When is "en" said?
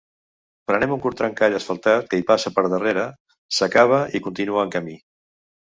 4.69-4.75